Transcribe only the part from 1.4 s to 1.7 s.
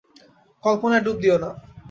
না।